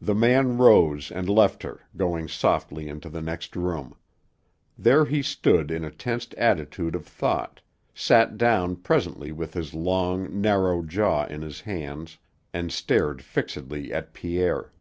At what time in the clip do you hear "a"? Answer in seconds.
5.84-5.90